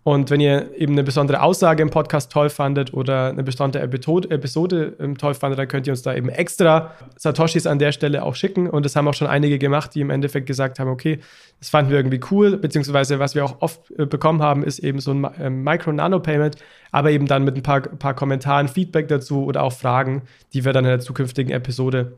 Und 0.05 0.31
wenn 0.31 0.41
ihr 0.41 0.75
eben 0.77 0.95
eine 0.95 1.05
besondere 1.05 1.43
Aussage 1.43 1.81
im 1.81 1.91
Podcast 1.91 2.33
toll 2.33 2.51
fandet 2.51 2.93
oder 2.93 3.29
eine 3.29 3.45
besondere 3.45 3.85
Episode 3.85 4.97
ähm, 4.99 5.17
toll 5.17 5.35
fandet, 5.35 5.61
dann 5.61 5.69
könnt 5.69 5.87
ihr 5.87 5.93
uns 5.93 6.03
da 6.03 6.13
eben 6.13 6.29
extra 6.29 6.91
Satoshis 7.17 7.69
an 7.69 7.79
der 7.79 7.93
Stelle 7.93 8.25
auch 8.25 8.35
schicken. 8.35 8.69
Und 8.69 8.85
das 8.85 8.97
haben 8.97 9.07
auch 9.07 9.15
schon 9.15 9.29
einige 9.29 9.61
gemacht, 9.61 9.95
die 9.95 10.01
im 10.01 10.11
Endeffekt 10.11 10.47
gesagt 10.47 10.81
haben, 10.81 10.91
okay, 10.91 11.21
das 11.61 11.69
fanden 11.69 11.93
wir 11.93 11.99
irgendwie 11.99 12.21
cool, 12.33 12.57
beziehungsweise 12.57 13.21
was 13.21 13.37
wir 13.37 13.45
auch 13.45 13.61
oft 13.61 13.93
äh, 13.97 14.05
bekommen 14.07 14.43
haben, 14.43 14.65
ist 14.65 14.81
eben 14.81 14.99
so 14.99 15.13
ein 15.13 15.23
äh, 15.25 15.51
Micro-Nano-Payment, 15.51 16.57
aber 16.91 17.13
eben 17.13 17.27
dann 17.27 17.45
mit 17.45 17.55
ein 17.55 17.63
paar, 17.63 17.83
paar 17.83 18.15
Kommentaren, 18.15 18.67
Feedback 18.67 19.07
dazu 19.07 19.45
oder 19.45 19.63
auch 19.63 19.73
Fragen, 19.73 20.23
die 20.53 20.65
wir 20.65 20.73
dann 20.73 20.85
in 20.85 20.91
der 20.91 21.01
zukünftigen 21.01 21.53
Episode 21.53 22.17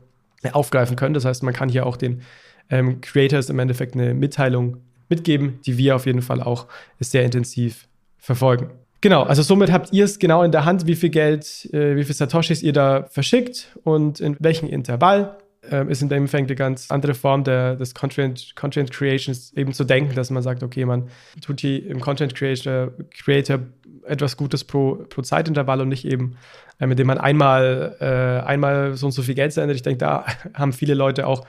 aufgreifen 0.53 0.95
können. 0.95 1.13
Das 1.13 1.25
heißt, 1.25 1.43
man 1.43 1.53
kann 1.53 1.69
hier 1.69 1.85
auch 1.85 1.97
den 1.97 2.21
ähm, 2.69 3.01
Creators 3.01 3.49
im 3.49 3.59
Endeffekt 3.59 3.95
eine 3.95 4.13
Mitteilung 4.13 4.77
mitgeben, 5.09 5.59
die 5.65 5.77
wir 5.77 5.95
auf 5.95 6.05
jeden 6.05 6.21
Fall 6.21 6.41
auch 6.41 6.67
sehr 6.99 7.23
intensiv 7.23 7.87
verfolgen. 8.17 8.71
Genau, 9.01 9.23
also 9.23 9.43
somit 9.43 9.71
habt 9.71 9.93
ihr 9.93 10.03
es 10.03 10.17
genau 10.17 10.41
in 10.41 10.51
der 10.51 10.65
Hand, 10.65 10.87
wie 10.87 10.95
viel 10.95 11.09
Geld, 11.09 11.69
äh, 11.73 11.95
wie 11.95 12.03
viel 12.03 12.15
Satoshis 12.15 12.63
ihr 12.63 12.73
da 12.73 13.05
verschickt 13.09 13.77
und 13.83 14.19
in 14.19 14.35
welchem 14.39 14.67
Intervall. 14.67 15.37
Ähm, 15.71 15.89
ist 15.89 16.01
in 16.01 16.09
dem 16.09 16.27
Fall 16.27 16.41
eine 16.41 16.55
ganz 16.55 16.91
andere 16.91 17.15
Form 17.15 17.43
der, 17.43 17.75
des 17.75 17.95
Content, 17.95 18.55
Content 18.55 18.91
Creations 18.91 19.51
eben 19.53 19.73
zu 19.73 19.83
denken, 19.83 20.13
dass 20.13 20.29
man 20.29 20.43
sagt, 20.43 20.61
okay, 20.61 20.85
man 20.85 21.09
tut 21.41 21.61
hier 21.61 21.85
im 21.87 21.99
Content 21.99 22.35
Creator, 22.35 22.91
Creator 23.11 23.59
etwas 24.05 24.37
Gutes 24.37 24.63
pro, 24.63 25.05
pro 25.09 25.23
Zeitintervall 25.23 25.81
und 25.81 25.89
nicht 25.89 26.05
eben, 26.05 26.37
äh, 26.79 26.85
mit 26.85 26.99
dem 26.99 27.07
man 27.07 27.17
einmal, 27.17 27.95
äh, 27.99 28.45
einmal 28.45 28.95
so 28.95 29.07
und 29.07 29.11
so 29.11 29.23
viel 29.23 29.33
Geld 29.35 29.53
sendet. 29.53 29.75
Ich 29.75 29.81
denke, 29.81 29.99
da 29.99 30.25
haben 30.53 30.73
viele 30.73 30.93
Leute 30.93 31.25
auch 31.25 31.45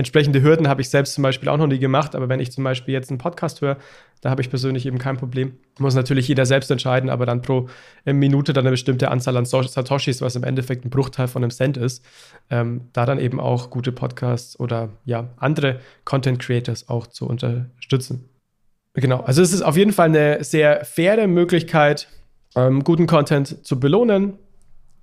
Entsprechende 0.00 0.40
Hürden 0.40 0.66
habe 0.66 0.80
ich 0.80 0.88
selbst 0.88 1.12
zum 1.12 1.20
Beispiel 1.20 1.50
auch 1.50 1.58
noch 1.58 1.66
nie 1.66 1.78
gemacht, 1.78 2.14
aber 2.14 2.30
wenn 2.30 2.40
ich 2.40 2.50
zum 2.52 2.64
Beispiel 2.64 2.94
jetzt 2.94 3.10
einen 3.10 3.18
Podcast 3.18 3.60
höre, 3.60 3.76
da 4.22 4.30
habe 4.30 4.40
ich 4.40 4.48
persönlich 4.48 4.86
eben 4.86 4.96
kein 4.96 5.18
Problem. 5.18 5.58
Muss 5.78 5.94
natürlich 5.94 6.26
jeder 6.26 6.46
selbst 6.46 6.70
entscheiden, 6.70 7.10
aber 7.10 7.26
dann 7.26 7.42
pro 7.42 7.68
äh, 8.06 8.14
Minute 8.14 8.54
dann 8.54 8.62
eine 8.62 8.70
bestimmte 8.70 9.10
Anzahl 9.10 9.36
an 9.36 9.44
Satoshis, 9.44 10.22
was 10.22 10.36
im 10.36 10.44
Endeffekt 10.44 10.86
ein 10.86 10.90
Bruchteil 10.90 11.28
von 11.28 11.44
einem 11.44 11.50
Cent 11.50 11.76
ist, 11.76 12.02
ähm, 12.48 12.88
da 12.94 13.04
dann 13.04 13.18
eben 13.18 13.40
auch 13.40 13.68
gute 13.68 13.92
Podcasts 13.92 14.58
oder 14.58 14.88
ja, 15.04 15.28
andere 15.36 15.80
Content 16.06 16.38
Creators 16.38 16.88
auch 16.88 17.06
zu 17.06 17.26
unterstützen. 17.26 18.30
Genau, 18.94 19.20
also 19.20 19.42
es 19.42 19.52
ist 19.52 19.60
auf 19.60 19.76
jeden 19.76 19.92
Fall 19.92 20.08
eine 20.08 20.42
sehr 20.42 20.82
faire 20.86 21.26
Möglichkeit, 21.26 22.08
ähm, 22.56 22.84
guten 22.84 23.06
Content 23.06 23.66
zu 23.66 23.78
belohnen, 23.78 24.38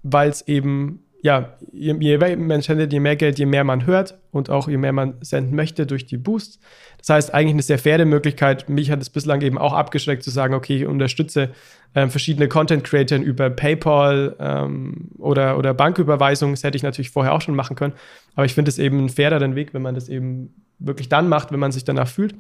weil 0.02 0.32
es 0.32 0.48
eben 0.48 1.04
ja, 1.28 1.58
je, 1.74 1.94
je 2.00 2.18
mehr 2.18 2.38
man 2.38 2.62
sendet, 2.62 2.94
je 2.94 3.02
mehr 3.02 3.18
Geld, 3.18 3.38
je 3.38 3.46
mehr 3.46 3.66
man 3.66 3.86
hört 3.86 4.18
und 4.32 4.50
auch 4.50 4.70
je 4.70 4.78
mehr 4.78 4.94
man 4.94 5.16
senden 5.20 5.58
möchte 5.58 5.86
durch 5.86 6.06
die 6.06 6.16
Boosts. 6.16 6.58
Das 7.00 7.10
heißt, 7.10 7.34
eigentlich 7.34 7.54
eine 7.54 7.64
sehr 7.64 7.78
faire 7.78 8.06
Möglichkeit. 8.06 8.70
Mich 8.70 8.90
hat 8.92 9.02
es 9.02 9.10
bislang 9.10 9.42
eben 9.42 9.58
auch 9.58 9.74
abgeschreckt 9.74 10.24
zu 10.24 10.30
sagen, 10.30 10.54
okay, 10.54 10.78
ich 10.78 10.86
unterstütze 10.86 11.50
ähm, 11.96 12.10
verschiedene 12.10 12.48
Content 12.48 12.86
Creators 12.86 13.20
über 13.20 13.50
PayPal 13.50 14.38
ähm, 14.40 15.10
oder, 15.18 15.58
oder 15.58 15.74
Banküberweisungen. 15.74 16.56
Das 16.56 16.64
hätte 16.64 16.78
ich 16.78 16.84
natürlich 16.84 17.10
vorher 17.10 17.34
auch 17.34 17.42
schon 17.42 17.56
machen 17.56 17.76
können. 17.76 17.94
Aber 18.36 18.46
ich 18.46 18.54
finde 18.54 18.70
es 18.70 18.80
eben 18.80 18.98
ein 19.04 19.10
faireren 19.10 19.56
Weg, 19.56 19.74
wenn 19.74 19.82
man 19.82 19.96
das 19.96 20.08
eben 20.08 20.54
wirklich 20.80 21.10
dann 21.10 21.28
macht, 21.28 21.52
wenn 21.52 21.60
man 21.60 21.74
sich 21.74 21.84
danach 21.84 22.08
fühlt. 22.08 22.36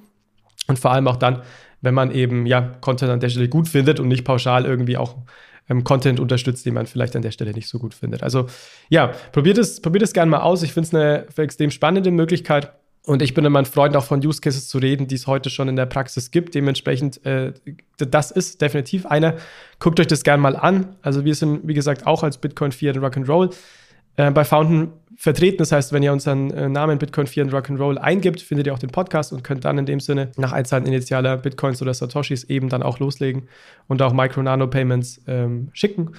Und 0.69 0.79
vor 0.79 0.91
allem 0.91 1.09
auch 1.09 1.17
dann, 1.17 1.41
wenn 1.81 1.93
man 1.93 2.11
eben 2.11 2.45
ja 2.45 2.61
Content 2.79 3.11
an 3.11 3.19
der 3.19 3.29
Stelle 3.29 3.49
gut 3.49 3.67
findet 3.67 3.99
und 3.99 4.07
nicht 4.07 4.23
pauschal 4.23 4.65
irgendwie 4.65 4.95
auch 4.95 5.17
ähm, 5.69 5.83
Content 5.83 6.19
unterstützt, 6.19 6.65
den 6.65 6.73
man 6.73 6.85
vielleicht 6.85 7.15
an 7.15 7.21
der 7.21 7.31
Stelle 7.31 7.51
nicht 7.51 7.67
so 7.67 7.79
gut 7.79 7.93
findet. 7.93 8.23
Also 8.23 8.47
ja, 8.89 9.07
probiert 9.31 9.57
es, 9.57 9.81
probiert 9.81 10.03
es 10.03 10.13
gerne 10.13 10.31
mal 10.31 10.41
aus. 10.41 10.63
Ich 10.63 10.73
finde 10.73 10.87
es 10.87 10.93
eine 10.93 11.27
extrem 11.43 11.71
spannende 11.71 12.11
Möglichkeit. 12.11 12.73
Und 13.05 13.21
ich 13.21 13.33
bin 13.33 13.45
immer 13.45 13.59
ein 13.59 13.65
Freund, 13.65 13.95
auch 13.95 14.03
von 14.03 14.25
Use 14.25 14.41
Cases 14.41 14.67
zu 14.67 14.79
reden, 14.79 15.07
die 15.07 15.15
es 15.15 15.27
heute 15.27 15.49
schon 15.49 15.69
in 15.69 15.77
der 15.77 15.85
Praxis 15.85 16.29
gibt. 16.29 16.55
Dementsprechend, 16.55 17.25
äh, 17.25 17.53
das 17.97 18.31
ist 18.31 18.61
definitiv 18.61 19.05
einer. 19.05 19.35
Guckt 19.79 20.01
euch 20.01 20.07
das 20.07 20.23
gerne 20.23 20.41
mal 20.41 20.57
an. 20.57 20.97
Also 21.01 21.23
wir 21.23 21.33
sind, 21.33 21.65
wie 21.65 21.73
gesagt, 21.73 22.05
auch 22.05 22.23
als 22.23 22.37
Bitcoin 22.37 22.73
Fiat 22.73 22.97
Rock'n'Roll 22.97 23.55
äh, 24.17 24.29
bei 24.31 24.43
Fountain 24.43 24.91
vertreten. 25.17 25.57
Das 25.57 25.71
heißt, 25.71 25.91
wenn 25.91 26.03
ihr 26.03 26.13
unseren 26.13 26.51
äh, 26.51 26.69
Namen 26.69 26.99
Bitcoin 26.99 27.27
4 27.27 27.45
und 27.45 27.53
Rock'n'Roll 27.53 27.97
eingibt, 27.97 28.39
findet 28.39 28.67
ihr 28.67 28.73
auch 28.73 28.79
den 28.79 28.91
Podcast 28.91 29.33
und 29.33 29.43
könnt 29.43 29.65
dann 29.65 29.77
in 29.79 29.85
dem 29.85 29.99
Sinne 29.99 30.31
nach 30.37 30.53
Einzahlen 30.53 30.85
initialer 30.85 31.37
Bitcoins 31.37 31.81
oder 31.81 31.93
Satoshis 31.93 32.43
eben 32.45 32.69
dann 32.69 32.83
auch 32.83 32.99
loslegen 32.99 33.49
und 33.87 34.01
auch 34.01 34.13
Micro-Nano-Payments 34.13 35.21
ähm, 35.27 35.69
schicken. 35.73 36.11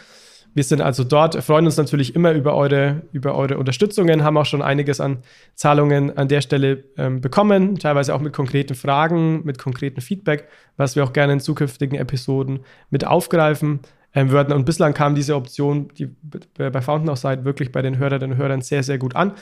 Wir 0.55 0.65
sind 0.65 0.81
also 0.81 1.05
dort, 1.05 1.37
freuen 1.45 1.67
uns 1.67 1.77
natürlich 1.77 2.17
immer 2.17 2.33
über 2.33 2.57
eure, 2.57 3.03
über 3.13 3.37
eure 3.37 3.59
Unterstützungen, 3.59 4.25
haben 4.25 4.37
auch 4.37 4.47
schon 4.47 4.63
einiges 4.63 5.01
an 5.01 5.19
Zahlungen 5.55 6.17
an 6.17 6.27
der 6.27 6.41
Stelle 6.41 6.83
ähm, 6.97 7.21
bekommen, 7.21 7.79
teilweise 7.79 8.13
auch 8.15 8.21
mit 8.21 8.33
konkreten 8.33 8.75
Fragen, 8.75 9.45
mit 9.45 9.59
konkreten 9.59 10.01
Feedback, 10.01 10.49
was 10.77 10.97
wir 10.97 11.05
auch 11.05 11.13
gerne 11.13 11.35
in 11.35 11.41
zukünftigen 11.41 11.97
Episoden 11.97 12.61
mit 12.91 13.07
aufgreifen 13.07 13.81
ähm, 14.15 14.31
würden. 14.31 14.53
Und 14.53 14.65
bislang 14.65 14.95
kam 14.95 15.15
diese 15.15 15.35
Option, 15.37 15.89
die 15.99 16.11
bei 16.57 16.81
Fountain 16.81 17.15
seid, 17.17 17.45
wirklich 17.45 17.73
bei 17.73 17.83
den 17.83 17.99
Hörerinnen 17.99 18.33
und 18.33 18.39
Hörern 18.39 18.61
sehr, 18.61 18.83
sehr 18.83 18.99
gut 18.99 19.15
an. 19.17 19.33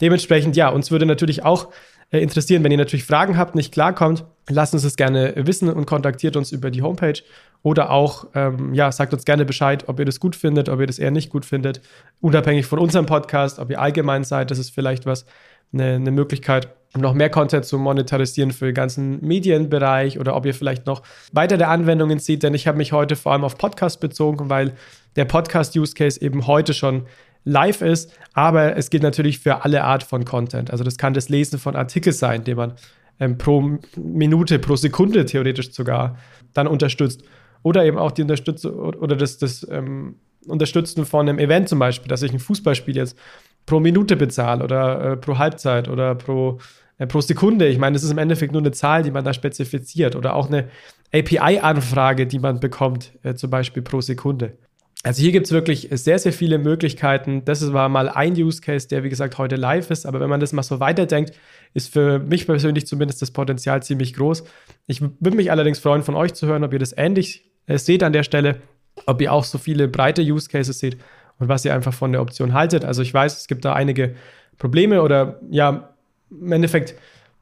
Dementsprechend, 0.00 0.56
ja, 0.56 0.68
uns 0.68 0.90
würde 0.90 1.06
natürlich 1.06 1.44
auch 1.44 1.72
äh, 2.10 2.20
interessieren, 2.20 2.62
wenn 2.62 2.72
ihr 2.72 2.78
natürlich 2.78 3.04
Fragen 3.04 3.36
habt, 3.36 3.54
nicht 3.54 3.72
klarkommt, 3.72 4.24
lasst 4.48 4.74
uns 4.74 4.82
das 4.82 4.96
gerne 4.96 5.34
wissen 5.36 5.68
und 5.68 5.86
kontaktiert 5.86 6.36
uns 6.36 6.52
über 6.52 6.70
die 6.70 6.82
Homepage 6.82 7.20
oder 7.62 7.90
auch, 7.90 8.26
ähm, 8.34 8.74
ja, 8.74 8.92
sagt 8.92 9.12
uns 9.12 9.24
gerne 9.24 9.44
Bescheid, 9.44 9.88
ob 9.88 9.98
ihr 9.98 10.04
das 10.04 10.20
gut 10.20 10.36
findet, 10.36 10.68
ob 10.68 10.80
ihr 10.80 10.86
das 10.86 10.98
eher 10.98 11.10
nicht 11.10 11.30
gut 11.30 11.44
findet, 11.44 11.80
unabhängig 12.20 12.66
von 12.66 12.78
unserem 12.78 13.06
Podcast, 13.06 13.58
ob 13.58 13.70
ihr 13.70 13.80
allgemein 13.80 14.24
seid, 14.24 14.50
das 14.50 14.58
ist 14.58 14.70
vielleicht 14.70 15.06
was, 15.06 15.26
eine, 15.72 15.94
eine 15.94 16.10
Möglichkeit, 16.10 16.68
um 16.94 17.00
noch 17.00 17.14
mehr 17.14 17.30
Content 17.30 17.64
zu 17.64 17.78
monetarisieren 17.78 18.50
für 18.50 18.66
den 18.66 18.74
ganzen 18.74 19.24
Medienbereich 19.26 20.18
oder 20.18 20.36
ob 20.36 20.44
ihr 20.44 20.54
vielleicht 20.54 20.86
noch 20.86 21.02
weitere 21.32 21.64
Anwendungen 21.64 22.18
seht, 22.18 22.42
denn 22.42 22.54
ich 22.54 22.66
habe 22.66 22.78
mich 22.78 22.92
heute 22.92 23.16
vor 23.16 23.32
allem 23.32 23.44
auf 23.44 23.56
Podcast 23.56 24.00
bezogen, 24.00 24.50
weil 24.50 24.72
der 25.16 25.24
Podcast-Use-Case 25.24 26.20
eben 26.20 26.46
heute 26.46 26.74
schon 26.74 27.06
live 27.44 27.82
ist, 27.82 28.12
aber 28.34 28.76
es 28.76 28.90
gilt 28.90 29.02
natürlich 29.02 29.38
für 29.38 29.64
alle 29.64 29.84
Art 29.84 30.02
von 30.02 30.24
Content. 30.24 30.70
Also 30.70 30.84
das 30.84 30.98
kann 30.98 31.14
das 31.14 31.28
Lesen 31.28 31.58
von 31.58 31.76
Artikeln 31.76 32.14
sein, 32.14 32.44
den 32.44 32.56
man 32.56 32.74
ähm, 33.20 33.38
pro 33.38 33.78
Minute, 33.96 34.58
pro 34.58 34.76
Sekunde 34.76 35.24
theoretisch 35.24 35.72
sogar 35.72 36.18
dann 36.52 36.66
unterstützt. 36.66 37.22
Oder 37.62 37.84
eben 37.84 37.98
auch 37.98 38.10
die 38.10 38.22
Unterstützung 38.22 38.74
oder 38.74 39.16
das, 39.16 39.38
das 39.38 39.66
ähm, 39.70 40.16
Unterstützen 40.46 41.06
von 41.06 41.28
einem 41.28 41.38
Event 41.38 41.68
zum 41.68 41.78
Beispiel, 41.78 42.08
dass 42.08 42.22
ich 42.22 42.32
ein 42.32 42.40
Fußballspiel 42.40 42.96
jetzt 42.96 43.16
pro 43.66 43.78
Minute 43.78 44.16
bezahle 44.16 44.64
oder 44.64 45.12
äh, 45.12 45.16
pro 45.16 45.38
Halbzeit 45.38 45.88
oder 45.88 46.16
pro, 46.16 46.58
pro 47.08 47.20
Sekunde. 47.20 47.68
Ich 47.68 47.78
meine, 47.78 47.94
das 47.94 48.02
ist 48.02 48.10
im 48.10 48.18
Endeffekt 48.18 48.52
nur 48.52 48.62
eine 48.62 48.72
Zahl, 48.72 49.02
die 49.02 49.10
man 49.10 49.24
da 49.24 49.32
spezifiziert 49.32 50.16
oder 50.16 50.34
auch 50.34 50.48
eine 50.48 50.68
API-Anfrage, 51.12 52.26
die 52.26 52.38
man 52.38 52.60
bekommt, 52.60 53.12
äh, 53.22 53.34
zum 53.34 53.50
Beispiel 53.50 53.82
pro 53.82 54.00
Sekunde. 54.00 54.56
Also 55.04 55.20
hier 55.20 55.32
gibt 55.32 55.46
es 55.46 55.52
wirklich 55.52 55.88
sehr, 55.90 56.18
sehr 56.20 56.32
viele 56.32 56.58
Möglichkeiten. 56.58 57.44
Das 57.44 57.72
war 57.72 57.88
mal 57.88 58.08
ein 58.08 58.34
Use 58.34 58.60
Case, 58.60 58.86
der 58.86 59.02
wie 59.02 59.08
gesagt 59.08 59.36
heute 59.36 59.56
live 59.56 59.90
ist. 59.90 60.06
Aber 60.06 60.20
wenn 60.20 60.30
man 60.30 60.38
das 60.38 60.52
mal 60.52 60.62
so 60.62 60.78
weiterdenkt, 60.78 61.32
ist 61.74 61.92
für 61.92 62.20
mich 62.20 62.46
persönlich 62.46 62.86
zumindest 62.86 63.20
das 63.20 63.32
Potenzial 63.32 63.82
ziemlich 63.82 64.14
groß. 64.14 64.44
Ich 64.86 65.02
würde 65.02 65.36
mich 65.36 65.50
allerdings 65.50 65.80
freuen, 65.80 66.02
von 66.02 66.14
euch 66.14 66.34
zu 66.34 66.46
hören, 66.46 66.62
ob 66.62 66.72
ihr 66.72 66.78
das 66.78 66.96
ähnlich 66.96 67.50
äh, 67.66 67.78
seht 67.78 68.04
an 68.04 68.12
der 68.12 68.22
Stelle, 68.22 68.60
ob 69.06 69.20
ihr 69.20 69.32
auch 69.32 69.44
so 69.44 69.58
viele 69.58 69.88
breite 69.88 70.22
Use 70.22 70.48
Cases 70.48 70.78
seht 70.78 70.98
und 71.38 71.48
was 71.48 71.64
ihr 71.64 71.74
einfach 71.74 71.92
von 71.92 72.12
der 72.12 72.22
Option 72.22 72.52
haltet. 72.52 72.84
Also 72.84 73.02
ich 73.02 73.12
weiß, 73.12 73.40
es 73.40 73.48
gibt 73.48 73.64
da 73.64 73.72
einige 73.72 74.14
Probleme 74.58 75.02
oder 75.02 75.40
ja, 75.50 75.91
im 76.40 76.52
Endeffekt 76.52 76.94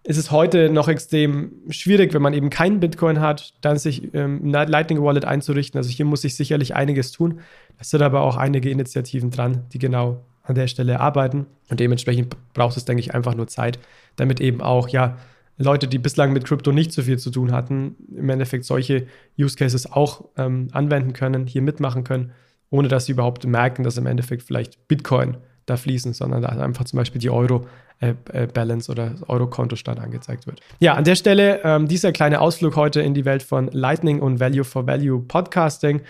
ist 0.02 0.16
es 0.16 0.30
heute 0.30 0.70
noch 0.70 0.88
extrem 0.88 1.52
schwierig, 1.68 2.14
wenn 2.14 2.22
man 2.22 2.32
eben 2.32 2.48
keinen 2.48 2.80
Bitcoin 2.80 3.20
hat, 3.20 3.52
dann 3.60 3.76
sich 3.76 4.14
ähm, 4.14 4.46
Lightning 4.46 5.02
Wallet 5.02 5.26
einzurichten. 5.26 5.76
Also 5.76 5.90
hier 5.90 6.06
muss 6.06 6.22
sich 6.22 6.36
sicherlich 6.36 6.74
einiges 6.74 7.12
tun. 7.12 7.40
Es 7.78 7.90
sind 7.90 8.00
aber 8.00 8.22
auch 8.22 8.36
einige 8.36 8.70
Initiativen 8.70 9.30
dran, 9.30 9.64
die 9.72 9.78
genau 9.78 10.24
an 10.42 10.54
der 10.54 10.68
Stelle 10.68 11.00
arbeiten. 11.00 11.46
Und 11.68 11.80
dementsprechend 11.80 12.34
braucht 12.54 12.76
es, 12.78 12.86
denke 12.86 13.00
ich, 13.00 13.14
einfach 13.14 13.34
nur 13.34 13.46
Zeit, 13.46 13.78
damit 14.16 14.40
eben 14.40 14.62
auch, 14.62 14.88
ja, 14.88 15.18
Leute, 15.58 15.86
die 15.86 15.98
bislang 15.98 16.32
mit 16.32 16.46
Krypto 16.46 16.72
nicht 16.72 16.92
so 16.92 17.02
viel 17.02 17.18
zu 17.18 17.30
tun 17.30 17.52
hatten, 17.52 17.96
im 18.16 18.30
Endeffekt 18.30 18.64
solche 18.64 19.06
Use 19.38 19.56
Cases 19.56 19.92
auch 19.92 20.24
ähm, 20.38 20.68
anwenden 20.72 21.12
können, 21.12 21.46
hier 21.46 21.60
mitmachen 21.60 22.04
können 22.04 22.32
ohne 22.70 22.88
dass 22.88 23.06
sie 23.06 23.12
überhaupt 23.12 23.44
merken, 23.46 23.82
dass 23.82 23.98
im 23.98 24.06
Endeffekt 24.06 24.42
vielleicht 24.42 24.88
Bitcoin 24.88 25.36
da 25.70 25.76
fließen, 25.76 26.12
sondern 26.12 26.42
da 26.42 26.48
einfach 26.48 26.84
zum 26.84 26.98
Beispiel 26.98 27.20
die 27.20 27.30
Euro-Balance 27.30 28.92
äh, 28.92 28.94
äh, 28.94 28.98
oder 28.98 29.14
Euro-Kontostand 29.28 30.00
angezeigt 30.00 30.46
wird. 30.46 30.60
Ja, 30.80 30.94
an 30.94 31.04
der 31.04 31.14
Stelle 31.14 31.60
ähm, 31.64 31.88
dieser 31.88 32.12
kleine 32.12 32.40
Ausflug 32.40 32.76
heute 32.76 33.00
in 33.00 33.14
die 33.14 33.24
Welt 33.24 33.42
von 33.42 33.68
Lightning 33.72 34.20
und 34.20 34.40
Value 34.40 34.64
for 34.64 34.86
Value 34.86 35.20
Podcasting. 35.20 36.02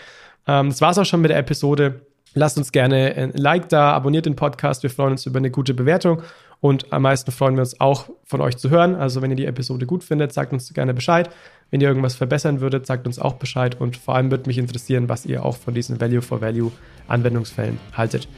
Ähm, 0.47 0.71
das 0.71 0.81
war 0.81 0.91
es 0.91 0.99
auch 0.99 1.05
schon 1.05 1.21
mit 1.21 1.31
der 1.31 1.39
Episode. 1.39 2.01
Lasst 2.35 2.59
uns 2.59 2.73
gerne 2.73 3.15
ein 3.17 3.33
Like 3.33 3.69
da, 3.69 3.93
abonniert 3.93 4.27
den 4.27 4.37
Podcast. 4.37 4.83
Wir 4.83 4.91
freuen 4.91 5.13
uns 5.13 5.27
über 5.27 5.39
eine 5.39 5.51
gute 5.51 5.75
Bewertung 5.75 6.23
und 6.61 6.93
am 6.93 7.03
meisten 7.03 7.33
freuen 7.33 7.57
wir 7.57 7.63
uns 7.63 7.81
auch 7.81 8.11
von 8.25 8.41
euch 8.41 8.57
zu 8.57 8.71
hören. 8.71 8.95
Also 8.95 9.23
wenn 9.23 9.31
ihr 9.31 9.37
die 9.37 9.47
Episode 9.47 9.87
gut 9.87 10.05
findet, 10.05 10.33
sagt 10.33 10.53
uns 10.53 10.73
gerne 10.73 10.95
Bescheid. 10.95 11.31
Wenn 11.71 11.81
ihr 11.81 11.89
irgendwas 11.89 12.15
verbessern 12.15 12.61
würdet, 12.61 12.87
sagt 12.87 13.07
uns 13.07 13.19
auch 13.19 13.35
Bescheid 13.35 13.81
und 13.81 13.97
vor 13.97 14.15
allem 14.15 14.31
würde 14.31 14.47
mich 14.47 14.59
interessieren, 14.59 15.09
was 15.09 15.25
ihr 15.25 15.45
auch 15.45 15.57
von 15.57 15.75
diesen 15.75 16.01
Value 16.01 16.23
for 16.23 16.41
Value 16.41 16.71
Anwendungsfällen 17.09 17.79
haltet. 17.97 18.29